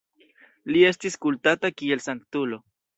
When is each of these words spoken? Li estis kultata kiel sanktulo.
Li 0.71 0.81
estis 0.93 1.19
kultata 1.27 1.75
kiel 1.79 2.05
sanktulo. 2.11 2.65